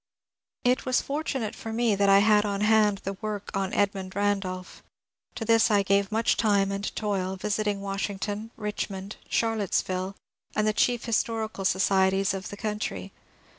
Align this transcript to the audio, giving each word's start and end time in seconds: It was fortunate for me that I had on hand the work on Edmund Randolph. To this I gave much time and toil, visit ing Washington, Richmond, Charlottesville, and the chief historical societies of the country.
It 0.63 0.83
was 0.83 0.99
fortunate 0.99 1.53
for 1.53 1.71
me 1.71 1.93
that 1.93 2.09
I 2.09 2.17
had 2.25 2.43
on 2.43 2.61
hand 2.61 3.01
the 3.03 3.13
work 3.21 3.51
on 3.55 3.71
Edmund 3.71 4.15
Randolph. 4.15 4.81
To 5.35 5.45
this 5.45 5.69
I 5.69 5.83
gave 5.83 6.11
much 6.11 6.37
time 6.37 6.71
and 6.71 6.95
toil, 6.95 7.35
visit 7.35 7.67
ing 7.67 7.81
Washington, 7.81 8.49
Richmond, 8.57 9.17
Charlottesville, 9.29 10.15
and 10.55 10.65
the 10.67 10.73
chief 10.73 11.05
historical 11.05 11.65
societies 11.65 12.33
of 12.33 12.49
the 12.49 12.57
country. 12.57 13.13